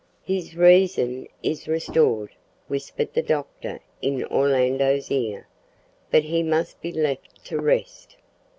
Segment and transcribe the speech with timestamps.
[0.23, 2.31] "His reason is restored,"
[2.67, 5.47] whispered the doctor in Orlando's ear,
[6.09, 8.15] "but he must be left to rest."